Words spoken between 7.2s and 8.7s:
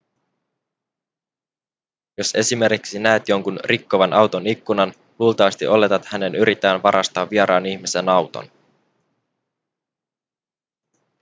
vieraan ihmisen auton